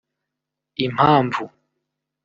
Impamvu 0.85 1.43